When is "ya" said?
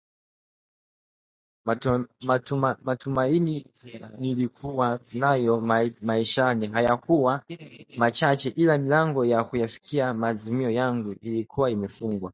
9.25-9.43